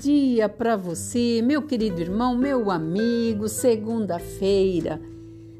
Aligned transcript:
dia 0.00 0.48
para 0.48 0.76
você, 0.76 1.42
meu 1.42 1.60
querido 1.60 2.00
irmão, 2.00 2.34
meu 2.34 2.70
amigo. 2.70 3.46
Segunda-feira, 3.50 4.98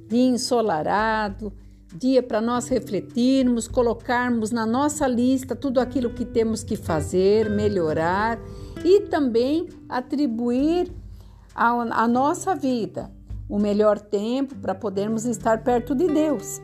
dia 0.08 0.30
ensolarado, 0.30 1.52
dia 1.94 2.22
para 2.22 2.40
nós 2.40 2.66
refletirmos, 2.66 3.68
colocarmos 3.68 4.50
na 4.50 4.64
nossa 4.64 5.06
lista 5.06 5.54
tudo 5.54 5.78
aquilo 5.78 6.08
que 6.08 6.24
temos 6.24 6.64
que 6.64 6.74
fazer, 6.74 7.50
melhorar 7.50 8.38
e 8.82 9.02
também 9.02 9.68
atribuir 9.86 10.90
à 11.54 12.08
nossa 12.08 12.54
vida 12.54 13.10
o 13.46 13.58
melhor 13.58 14.00
tempo 14.00 14.54
para 14.54 14.74
podermos 14.74 15.26
estar 15.26 15.62
perto 15.62 15.94
de 15.94 16.06
Deus. 16.06 16.62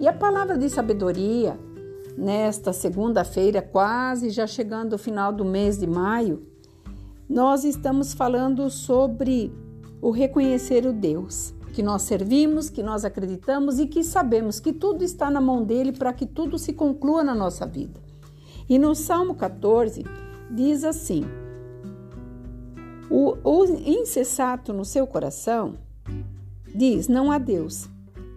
E 0.00 0.08
a 0.08 0.12
palavra 0.12 0.58
de 0.58 0.68
sabedoria, 0.68 1.56
nesta 2.18 2.72
segunda-feira, 2.72 3.62
quase 3.62 4.30
já 4.30 4.48
chegando 4.48 4.94
ao 4.94 4.98
final 4.98 5.32
do 5.32 5.44
mês 5.44 5.78
de 5.78 5.86
maio, 5.86 6.53
nós 7.34 7.64
estamos 7.64 8.14
falando 8.14 8.70
sobre 8.70 9.52
o 10.00 10.12
reconhecer 10.12 10.86
o 10.86 10.92
Deus 10.92 11.52
que 11.72 11.82
nós 11.82 12.02
servimos, 12.02 12.70
que 12.70 12.80
nós 12.80 13.04
acreditamos 13.04 13.80
e 13.80 13.88
que 13.88 14.04
sabemos 14.04 14.60
que 14.60 14.72
tudo 14.72 15.02
está 15.02 15.28
na 15.28 15.40
mão 15.40 15.64
dele 15.64 15.90
para 15.90 16.12
que 16.12 16.26
tudo 16.26 16.56
se 16.56 16.72
conclua 16.72 17.24
na 17.24 17.34
nossa 17.34 17.66
vida. 17.66 18.00
E 18.68 18.78
no 18.78 18.94
Salmo 18.94 19.34
14 19.34 20.04
diz 20.48 20.84
assim: 20.84 21.24
o, 23.10 23.36
o 23.42 23.64
insensato 23.84 24.72
no 24.72 24.84
seu 24.84 25.04
coração 25.04 25.74
diz: 26.72 27.08
não 27.08 27.32
há 27.32 27.38
Deus. 27.38 27.88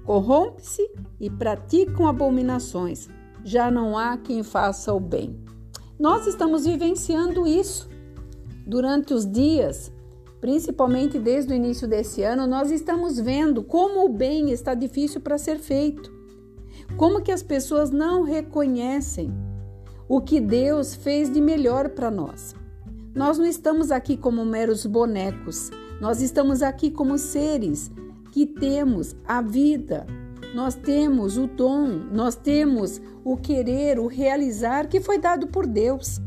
Corrompe-se 0.05 0.89
e 1.19 1.29
praticam 1.29 2.07
abominações. 2.07 3.07
Já 3.43 3.69
não 3.69 3.95
há 3.95 4.17
quem 4.17 4.41
faça 4.41 4.91
o 4.91 4.99
bem. 4.99 5.39
Nós 5.99 6.25
estamos 6.25 6.65
vivenciando 6.65 7.45
isso 7.45 7.95
durante 8.67 9.13
os 9.13 9.25
dias, 9.25 9.91
principalmente 10.41 11.17
desde 11.17 11.53
o 11.53 11.55
início 11.55 11.87
desse 11.87 12.21
ano, 12.21 12.45
nós 12.45 12.69
estamos 12.69 13.17
vendo 13.17 13.63
como 13.63 14.05
o 14.05 14.09
bem 14.09 14.51
está 14.51 14.73
difícil 14.73 15.21
para 15.21 15.37
ser 15.37 15.57
feito. 15.57 16.11
Como 16.97 17.21
que 17.21 17.31
as 17.31 17.41
pessoas 17.41 17.89
não 17.89 18.23
reconhecem 18.23 19.33
o 20.07 20.21
que 20.21 20.39
Deus 20.39 20.95
fez 20.95 21.31
de 21.31 21.41
melhor 21.41 21.89
para 21.89 22.11
nós. 22.11 22.53
Nós 23.15 23.37
não 23.37 23.45
estamos 23.45 23.89
aqui 23.89 24.15
como 24.15 24.45
meros 24.45 24.85
bonecos, 24.85 25.71
nós 25.99 26.21
estamos 26.21 26.61
aqui 26.61 26.91
como 26.91 27.17
seres 27.17 27.89
que 28.31 28.45
temos 28.45 29.15
a 29.25 29.41
vida, 29.41 30.05
nós 30.53 30.75
temos 30.75 31.37
o 31.37 31.47
dom, 31.47 31.87
nós 32.11 32.35
temos 32.35 33.01
o 33.23 33.35
querer, 33.35 33.99
o 33.99 34.07
realizar 34.07 34.87
que 34.87 35.01
foi 35.01 35.17
dado 35.17 35.47
por 35.47 35.65
Deus. 35.65 36.21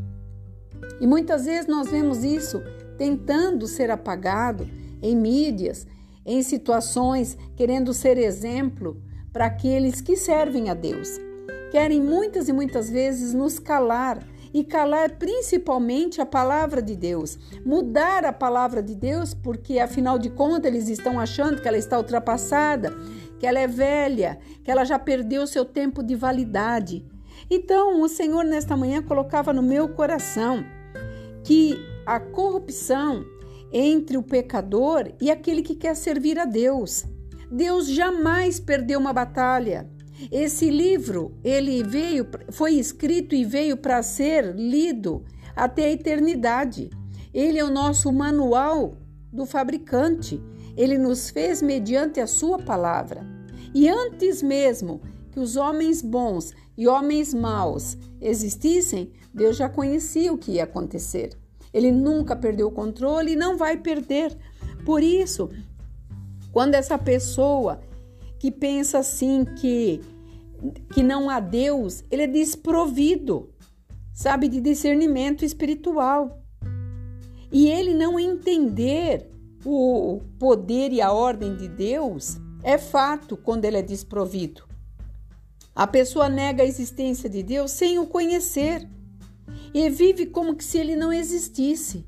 E 1.01 1.07
muitas 1.07 1.47
vezes 1.47 1.67
nós 1.67 1.91
vemos 1.91 2.23
isso 2.23 2.63
tentando 2.99 3.67
ser 3.67 3.91
apagado 3.91 4.69
em 5.03 5.17
mídias, 5.17 5.87
em 6.27 6.43
situações, 6.43 7.37
querendo 7.57 7.95
ser 7.95 8.19
exemplo 8.19 9.03
para 9.33 9.47
aqueles 9.47 10.01
que 10.01 10.17
servem 10.17 10.69
a 10.69 10.75
Deus. 10.75 11.19
Querem 11.71 12.03
muitas 12.03 12.49
e 12.49 12.53
muitas 12.53 12.91
vezes 12.91 13.33
nos 13.33 13.59
calar 13.59 14.23
e 14.53 14.65
calar 14.65 15.17
principalmente 15.17 16.21
a 16.21 16.27
palavra 16.27 16.83
de 16.83 16.97
Deus, 16.97 17.39
mudar 17.65 18.25
a 18.25 18.33
palavra 18.33 18.83
de 18.83 18.95
Deus, 18.95 19.33
porque 19.33 19.79
afinal 19.79 20.19
de 20.19 20.29
contas 20.29 20.71
eles 20.71 20.89
estão 20.89 21.19
achando 21.19 21.63
que 21.63 21.69
ela 21.69 21.79
está 21.79 21.97
ultrapassada, 21.97 22.93
que 23.39 23.47
ela 23.47 23.61
é 23.61 23.69
velha, 23.69 24.39
que 24.63 24.71
ela 24.71 24.85
já 24.85 24.99
perdeu 24.99 25.47
seu 25.47 25.65
tempo 25.65 26.03
de 26.03 26.17
validade. 26.17 27.07
Então, 27.49 28.03
o 28.03 28.09
Senhor 28.09 28.45
nesta 28.45 28.77
manhã 28.77 29.01
colocava 29.01 29.53
no 29.53 29.63
meu 29.63 29.89
coração 29.89 30.65
que 31.51 31.85
a 32.07 32.21
corrupção 32.21 33.27
entre 33.73 34.17
o 34.17 34.23
pecador 34.23 35.11
e 35.21 35.33
aquele 35.33 35.63
que 35.63 35.75
quer 35.75 35.97
servir 35.97 36.39
a 36.39 36.45
Deus. 36.45 37.05
Deus 37.51 37.89
jamais 37.89 38.61
perdeu 38.61 39.01
uma 39.01 39.13
batalha. 39.13 39.91
Esse 40.31 40.71
livro, 40.71 41.37
ele 41.43 41.83
veio, 41.83 42.25
foi 42.53 42.75
escrito 42.75 43.35
e 43.35 43.45
veio 43.45 43.77
para 43.77 44.01
ser 44.01 44.55
lido 44.55 45.25
até 45.57 45.87
a 45.87 45.91
eternidade. 45.91 46.89
Ele 47.35 47.59
é 47.59 47.65
o 47.65 47.71
nosso 47.71 48.13
manual 48.13 48.97
do 49.33 49.45
fabricante. 49.45 50.41
Ele 50.77 50.97
nos 50.97 51.31
fez 51.31 51.61
mediante 51.61 52.21
a 52.21 52.29
sua 52.29 52.61
palavra. 52.61 53.27
E 53.75 53.89
antes 53.89 54.41
mesmo 54.41 55.01
que 55.33 55.41
os 55.41 55.57
homens 55.57 56.01
bons 56.01 56.55
e 56.79 56.87
homens 56.87 57.35
maus 57.35 57.99
existissem, 58.21 59.11
Deus 59.35 59.57
já 59.57 59.69
conhecia 59.69 60.33
o 60.33 60.39
que 60.39 60.53
ia 60.53 60.65
acontecer. 60.65 61.40
Ele 61.73 61.93
nunca 61.93 62.35
perdeu 62.35 62.69
o 62.69 62.73
controle 62.73 63.33
e 63.33 63.37
não 63.37 63.57
vai 63.57 63.77
perder. 63.77 64.37
Por 64.85 65.03
isso, 65.03 65.51
quando 66.53 66.75
essa 66.75 66.99
pessoa 66.99 67.81
que 68.39 68.51
pensa 68.51 68.99
assim 68.99 69.45
que 69.45 70.01
que 70.93 71.03
não 71.03 71.31
há 71.31 71.41
Deus, 71.41 72.05
ele 72.11 72.25
é 72.25 72.27
desprovido, 72.27 73.49
sabe, 74.13 74.47
de 74.47 74.61
discernimento 74.61 75.43
espiritual. 75.43 76.43
E 77.51 77.69
ele 77.69 77.95
não 77.95 78.19
entender 78.19 79.31
o 79.65 80.21
poder 80.39 80.93
e 80.93 81.01
a 81.01 81.13
ordem 81.13 81.57
de 81.57 81.67
Deus 81.67 82.39
é 82.63 82.79
fato 82.79 83.37
quando 83.37 83.65
ele 83.65 83.79
é 83.79 83.83
desprovido. 83.83 84.65
A 85.75 85.87
pessoa 85.87 86.29
nega 86.29 86.63
a 86.63 86.67
existência 86.67 87.29
de 87.29 87.43
Deus 87.43 87.71
sem 87.71 87.99
o 87.99 88.07
conhecer 88.07 88.87
e 89.73 89.89
vive 89.89 90.27
como 90.27 90.55
que 90.55 90.65
se 90.65 90.79
ele 90.79 90.97
não 90.97 91.13
existisse. 91.13 92.07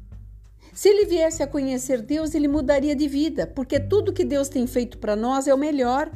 Se 0.73 0.89
ele 0.89 1.05
viesse 1.05 1.43
a 1.43 1.47
conhecer 1.47 2.01
Deus, 2.01 2.35
ele 2.35 2.49
mudaria 2.49 2.97
de 2.97 3.07
vida, 3.07 3.47
porque 3.47 3.79
tudo 3.79 4.13
que 4.13 4.25
Deus 4.25 4.49
tem 4.49 4.67
feito 4.67 4.99
para 4.99 5.15
nós 5.15 5.47
é 5.47 5.55
o 5.55 5.59
melhor. 5.59 6.11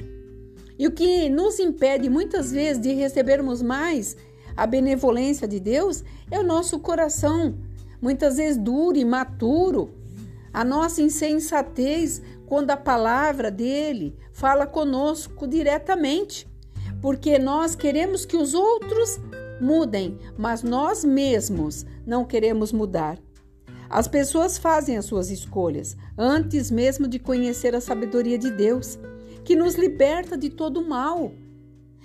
E 0.79 0.87
o 0.87 0.93
que 0.93 1.29
nos 1.29 1.59
impede 1.59 2.09
muitas 2.09 2.51
vezes 2.53 2.81
de 2.81 2.93
recebermos 2.93 3.63
mais 3.63 4.17
a 4.57 4.67
benevolência 4.67 5.47
de 5.47 5.61
Deus 5.61 6.03
é 6.31 6.39
o 6.39 6.43
nosso 6.43 6.79
coração, 6.79 7.59
muitas 8.01 8.39
vezes 8.39 8.57
duro 8.57 8.97
e 8.97 9.05
maturo, 9.05 9.95
a 10.53 10.65
nossa 10.65 11.03
insensatez 11.03 12.23
quando 12.47 12.71
a 12.71 12.77
palavra 12.77 13.51
dele 13.51 14.17
fala 14.33 14.67
conosco 14.67 15.47
diretamente, 15.47 16.49
porque 17.03 17.39
nós 17.39 17.75
queremos 17.75 18.25
que 18.25 18.37
os 18.37 18.55
outros 18.55 19.21
mudem, 19.61 20.19
mas 20.37 20.63
nós 20.63 21.05
mesmos 21.05 21.85
não 22.07 22.25
queremos 22.25 22.73
mudar. 22.73 23.19
As 23.89 24.09
pessoas 24.09 24.59
fazem 24.59 24.97
as 24.97 25.05
suas 25.05 25.31
escolhas 25.31 25.97
antes 26.19 26.71
mesmo 26.71 27.07
de 27.07 27.19
conhecer 27.19 27.75
a 27.75 27.81
sabedoria 27.81 28.39
de 28.39 28.51
Deus, 28.51 28.99
que 29.45 29.55
nos 29.55 29.75
liberta 29.75 30.37
de 30.37 30.51
todo 30.51 30.81
o 30.81 30.89
mal. 30.89 31.33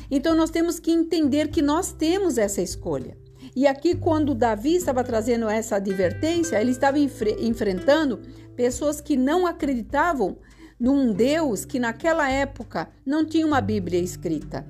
Então 0.09 0.35
nós 0.35 0.49
temos 0.49 0.79
que 0.79 0.91
entender 0.91 1.47
que 1.47 1.61
nós 1.61 1.91
temos 1.91 2.37
essa 2.37 2.61
escolha. 2.61 3.17
E 3.55 3.65
aqui, 3.65 3.95
quando 3.95 4.35
Davi 4.35 4.75
estava 4.75 5.03
trazendo 5.03 5.49
essa 5.49 5.77
advertência, 5.77 6.61
ele 6.61 6.71
estava 6.71 6.99
enfre 6.99 7.35
enfrentando 7.41 8.19
pessoas 8.55 9.01
que 9.01 9.17
não 9.17 9.47
acreditavam 9.47 10.37
num 10.79 11.11
Deus 11.11 11.65
que 11.65 11.79
naquela 11.79 12.29
época 12.29 12.89
não 13.05 13.25
tinha 13.25 13.45
uma 13.45 13.61
Bíblia 13.61 13.99
escrita, 13.99 14.65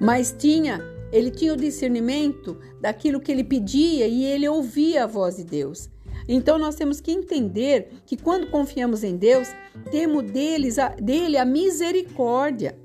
mas 0.00 0.34
tinha 0.36 0.80
ele 1.12 1.30
tinha 1.30 1.52
o 1.52 1.56
discernimento 1.56 2.58
daquilo 2.80 3.20
que 3.20 3.32
ele 3.32 3.44
pedia 3.44 4.06
e 4.06 4.24
ele 4.24 4.48
ouvia 4.48 5.04
a 5.04 5.06
voz 5.06 5.36
de 5.36 5.44
Deus. 5.44 5.88
Então 6.28 6.58
nós 6.58 6.74
temos 6.74 7.00
que 7.00 7.10
entender 7.10 7.88
que 8.04 8.16
quando 8.16 8.50
confiamos 8.50 9.02
em 9.02 9.16
Deus, 9.16 9.48
temos 9.90 10.30
deles 10.30 10.78
a, 10.78 10.88
dele 10.88 11.38
a 11.38 11.44
misericórdia 11.44 12.78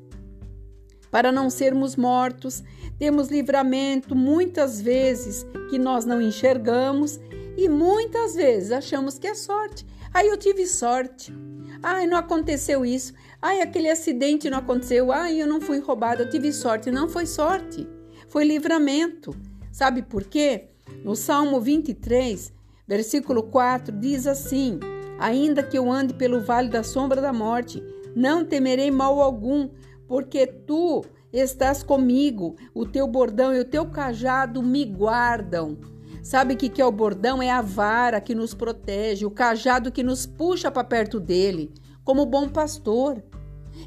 para 1.11 1.31
não 1.31 1.49
sermos 1.49 1.95
mortos. 1.95 2.63
Temos 2.97 3.27
livramento 3.27 4.15
muitas 4.15 4.79
vezes 4.79 5.45
que 5.69 5.77
nós 5.77 6.05
não 6.05 6.21
enxergamos 6.21 7.19
e 7.57 7.67
muitas 7.67 8.35
vezes 8.35 8.71
achamos 8.71 9.19
que 9.19 9.27
é 9.27 9.35
sorte. 9.35 9.85
Aí 10.13 10.29
eu 10.29 10.37
tive 10.37 10.65
sorte. 10.65 11.33
Ai, 11.81 12.07
não 12.07 12.17
aconteceu 12.17 12.85
isso. 12.85 13.13
Ai, 13.41 13.61
aquele 13.61 13.89
acidente 13.89 14.49
não 14.49 14.59
aconteceu. 14.59 15.11
Ai, 15.11 15.41
eu 15.41 15.47
não 15.47 15.59
fui 15.59 15.79
roubada, 15.79 16.23
eu 16.23 16.29
tive 16.29 16.53
sorte. 16.53 16.89
Não 16.89 17.09
foi 17.09 17.25
sorte 17.25 17.85
foi 18.27 18.43
livramento. 18.43 19.35
Sabe 19.71 20.01
por 20.01 20.23
quê? 20.23 20.69
No 21.03 21.15
Salmo 21.15 21.59
23, 21.59 22.53
versículo 22.87 23.43
4, 23.43 23.97
diz 23.97 24.27
assim: 24.27 24.79
Ainda 25.19 25.63
que 25.63 25.77
eu 25.77 25.91
ande 25.91 26.13
pelo 26.13 26.41
vale 26.41 26.69
da 26.69 26.83
sombra 26.83 27.21
da 27.21 27.33
morte, 27.33 27.83
não 28.15 28.45
temerei 28.45 28.91
mal 28.91 29.21
algum, 29.21 29.69
porque 30.07 30.45
tu 30.45 31.03
estás 31.31 31.81
comigo, 31.81 32.55
o 32.73 32.85
teu 32.85 33.07
bordão 33.07 33.53
e 33.53 33.59
o 33.59 33.65
teu 33.65 33.85
cajado 33.87 34.61
me 34.61 34.85
guardam. 34.85 35.77
Sabe 36.21 36.53
o 36.53 36.57
que, 36.57 36.69
que 36.69 36.81
é 36.81 36.85
o 36.85 36.91
bordão? 36.91 37.41
É 37.41 37.49
a 37.49 37.61
vara 37.61 38.21
que 38.21 38.33
nos 38.33 38.53
protege, 38.53 39.25
o 39.25 39.31
cajado 39.31 39.91
que 39.91 40.03
nos 40.03 40.25
puxa 40.25 40.71
para 40.71 40.83
perto 40.83 41.19
dele, 41.19 41.73
como 42.03 42.25
bom 42.25 42.47
pastor. 42.47 43.21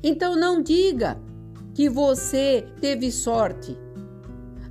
Então 0.03 0.37
não 0.37 0.63
diga 0.63 1.19
que 1.75 1.89
você 1.89 2.67
teve 2.81 3.11
sorte. 3.11 3.79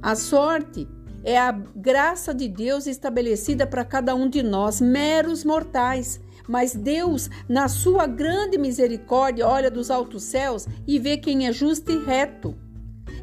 A 0.06 0.14
sorte 0.14 0.88
é 1.24 1.36
a 1.36 1.52
graça 1.52 2.32
de 2.32 2.48
Deus 2.48 2.86
estabelecida 2.86 3.66
para 3.66 3.84
cada 3.84 4.14
um 4.14 4.30
de 4.30 4.44
nós, 4.44 4.80
meros 4.80 5.44
mortais. 5.44 6.22
Mas 6.48 6.76
Deus, 6.76 7.28
na 7.50 7.68
sua 7.68 8.06
grande 8.06 8.56
misericórdia, 8.56 9.48
olha 9.48 9.72
dos 9.72 9.90
altos 9.90 10.22
céus 10.22 10.68
e 10.86 11.00
vê 11.00 11.18
quem 11.18 11.48
é 11.48 11.52
justo 11.52 11.92
e 11.92 11.98
reto. 12.06 12.56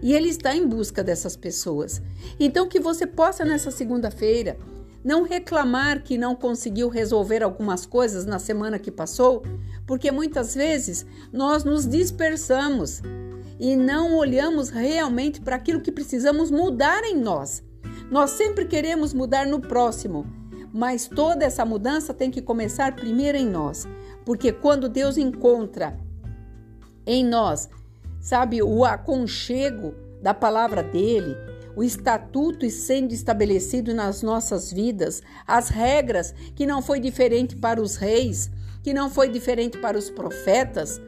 E 0.02 0.12
Ele 0.12 0.28
está 0.28 0.56
em 0.56 0.66
busca 0.66 1.04
dessas 1.04 1.36
pessoas. 1.36 2.02
Então, 2.40 2.66
que 2.66 2.80
você 2.80 3.06
possa, 3.06 3.44
nessa 3.44 3.70
segunda-feira, 3.70 4.58
não 5.04 5.22
reclamar 5.22 6.02
que 6.02 6.18
não 6.18 6.34
conseguiu 6.34 6.88
resolver 6.88 7.44
algumas 7.44 7.86
coisas 7.86 8.26
na 8.26 8.40
semana 8.40 8.80
que 8.80 8.90
passou, 8.90 9.44
porque 9.86 10.10
muitas 10.10 10.52
vezes 10.56 11.06
nós 11.32 11.62
nos 11.62 11.86
dispersamos 11.86 13.00
e 13.62 13.76
não 13.76 14.16
olhamos 14.16 14.70
realmente 14.70 15.40
para 15.40 15.54
aquilo 15.54 15.80
que 15.80 15.92
precisamos 15.92 16.50
mudar 16.50 17.04
em 17.04 17.16
nós. 17.16 17.62
Nós 18.10 18.30
sempre 18.30 18.64
queremos 18.64 19.14
mudar 19.14 19.46
no 19.46 19.60
próximo, 19.60 20.26
mas 20.74 21.06
toda 21.06 21.44
essa 21.44 21.64
mudança 21.64 22.12
tem 22.12 22.28
que 22.28 22.42
começar 22.42 22.96
primeiro 22.96 23.38
em 23.38 23.48
nós, 23.48 23.86
porque 24.24 24.50
quando 24.50 24.88
Deus 24.88 25.16
encontra 25.16 25.96
em 27.06 27.24
nós, 27.24 27.70
sabe, 28.20 28.60
o 28.64 28.84
aconchego 28.84 29.94
da 30.20 30.34
palavra 30.34 30.82
dele, 30.82 31.36
o 31.76 31.84
estatuto 31.84 32.68
sendo 32.68 33.12
estabelecido 33.12 33.94
nas 33.94 34.24
nossas 34.24 34.72
vidas, 34.72 35.22
as 35.46 35.68
regras 35.68 36.34
que 36.56 36.66
não 36.66 36.82
foi 36.82 36.98
diferente 36.98 37.54
para 37.54 37.80
os 37.80 37.94
reis, 37.94 38.50
que 38.82 38.92
não 38.92 39.08
foi 39.08 39.28
diferente 39.28 39.78
para 39.78 39.96
os 39.96 40.10
profetas, 40.10 41.00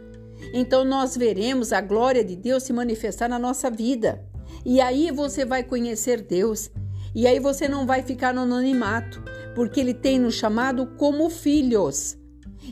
então 0.53 0.85
nós 0.85 1.17
veremos 1.17 1.73
a 1.73 1.81
glória 1.81 2.25
de 2.25 2.37
Deus 2.37 2.63
se 2.63 2.73
manifestar 2.73 3.29
na 3.29 3.39
nossa 3.39 3.71
vida. 3.71 4.25
E 4.65 4.81
aí 4.81 5.11
você 5.11 5.45
vai 5.45 5.63
conhecer 5.63 6.23
Deus 6.23 6.71
e 7.15 7.29
aí 7.29 7.39
você 7.39 7.69
não 7.69 7.87
vai 7.87 8.03
ficar 8.03 8.35
no 8.35 8.41
anonimato, 8.41 9.23
porque 9.55 9.79
ele 9.79 9.95
tem 9.95 10.19
nos 10.19 10.35
chamado 10.35 10.87
como 10.99 11.31
filhos. 11.31 12.19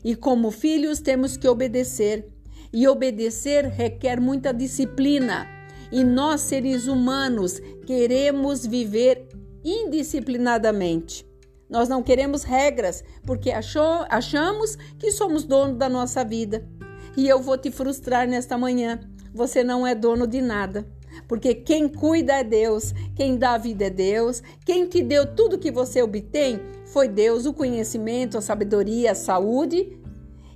E 0.02 0.16
como 0.16 0.50
filhos 0.50 0.98
temos 0.98 1.36
que 1.36 1.46
obedecer. 1.46 2.26
E 2.72 2.88
obedecer 2.88 3.66
requer 3.66 4.20
muita 4.20 4.52
disciplina. 4.52 5.46
E 5.92 6.02
nós, 6.02 6.40
seres 6.40 6.88
humanos, 6.88 7.60
queremos 7.86 8.66
viver 8.66 9.28
indisciplinadamente. 9.64 11.24
Nós 11.70 11.88
não 11.88 12.02
queremos 12.02 12.42
regras, 12.42 13.04
porque 13.24 13.50
achou, 13.50 14.04
achamos 14.08 14.76
que 14.98 15.12
somos 15.12 15.44
dono 15.44 15.76
da 15.76 15.88
nossa 15.88 16.24
vida. 16.24 16.68
E 17.16 17.28
eu 17.28 17.40
vou 17.40 17.58
te 17.58 17.70
frustrar 17.70 18.28
nesta 18.28 18.56
manhã. 18.56 19.00
Você 19.34 19.62
não 19.62 19.86
é 19.86 19.94
dono 19.94 20.26
de 20.26 20.40
nada 20.40 20.86
porque 21.28 21.54
quem 21.54 21.88
cuida 21.88 22.34
é 22.34 22.44
Deus, 22.44 22.92
quem 23.14 23.36
dá 23.36 23.54
a 23.54 23.58
vida 23.58 23.86
é 23.86 23.90
Deus, 23.90 24.42
quem 24.64 24.86
te 24.86 25.02
deu 25.02 25.34
tudo 25.34 25.58
que 25.58 25.70
você 25.70 26.02
obtém 26.02 26.60
foi 26.86 27.08
Deus, 27.08 27.46
o 27.46 27.52
conhecimento, 27.52 28.36
a 28.36 28.42
sabedoria, 28.42 29.12
a 29.12 29.14
saúde. 29.14 29.98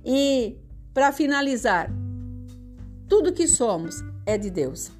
E 0.05 0.57
para 0.93 1.11
finalizar, 1.11 1.91
tudo 3.07 3.33
que 3.33 3.47
somos 3.47 4.03
é 4.25 4.37
de 4.37 4.49
Deus 4.49 4.91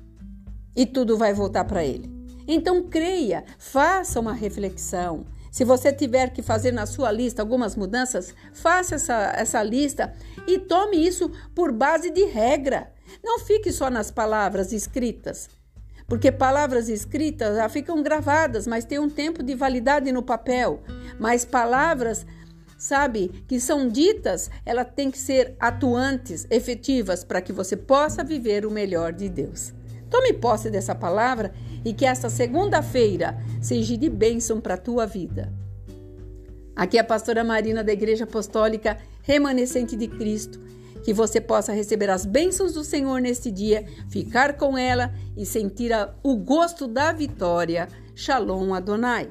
e 0.76 0.86
tudo 0.86 1.18
vai 1.18 1.34
voltar 1.34 1.66
para 1.66 1.84
Ele. 1.84 2.10
Então 2.48 2.84
creia, 2.84 3.44
faça 3.58 4.20
uma 4.20 4.34
reflexão. 4.34 5.26
Se 5.52 5.64
você 5.64 5.92
tiver 5.92 6.32
que 6.32 6.42
fazer 6.42 6.72
na 6.72 6.86
sua 6.86 7.12
lista 7.12 7.42
algumas 7.42 7.76
mudanças, 7.76 8.34
faça 8.54 8.96
essa, 8.96 9.34
essa 9.36 9.64
lista 9.64 10.14
e 10.46 10.60
tome 10.60 10.98
isso 10.98 11.32
por 11.56 11.72
base 11.72 12.10
de 12.10 12.26
regra. 12.26 12.92
Não 13.24 13.40
fique 13.40 13.72
só 13.72 13.90
nas 13.90 14.12
palavras 14.12 14.72
escritas, 14.72 15.50
porque 16.08 16.32
palavras 16.32 16.90
escritas 16.90 17.56
já 17.56 17.68
ficam 17.70 18.04
gravadas, 18.04 18.68
mas 18.68 18.86
tem 18.86 19.00
um 19.00 19.10
tempo 19.10 19.42
de 19.42 19.56
validade 19.56 20.12
no 20.12 20.24
papel. 20.24 20.82
Mas 21.20 21.46
palavras, 21.46 22.26
sabe, 22.78 23.44
que 23.48 23.60
são 23.60 23.88
ditas, 23.88 24.50
elas 24.66 24.88
têm 24.96 25.10
que 25.10 25.18
ser 25.18 25.56
atuantes, 25.60 26.46
efetivas, 26.50 27.24
para 27.24 27.42
que 27.42 27.54
você 27.54 27.76
possa 27.76 28.24
viver 28.24 28.66
o 28.66 28.72
melhor 28.72 29.14
de 29.14 29.30
Deus. 29.30 29.74
Tome 30.10 30.34
posse 30.34 30.70
dessa 30.70 30.96
palavra 30.96 31.54
e 31.84 31.94
que 31.94 32.06
esta 32.06 32.30
segunda-feira 32.30 33.38
seja 33.62 33.98
de 33.98 34.10
bênção 34.10 34.60
para 34.60 34.76
a 34.76 34.78
tua 34.78 35.06
vida. 35.06 35.54
Aqui 36.76 36.98
é 36.98 37.02
a 37.02 37.04
pastora 37.04 37.44
Marina 37.44 37.84
da 37.84 37.92
Igreja 37.92 38.26
Apostólica 38.26 38.98
Remanescente 39.24 39.96
de 39.96 40.08
Cristo 40.08 40.68
que 41.08 41.14
você 41.14 41.40
possa 41.40 41.72
receber 41.72 42.10
as 42.10 42.26
bênçãos 42.26 42.74
do 42.74 42.84
Senhor 42.84 43.22
neste 43.22 43.50
dia, 43.50 43.86
ficar 44.10 44.58
com 44.58 44.78
ela 44.78 45.14
e 45.38 45.46
sentir 45.46 45.92
o 46.22 46.36
gosto 46.36 46.86
da 46.86 47.14
vitória. 47.14 47.88
Shalom 48.14 48.74
Adonai. 48.74 49.30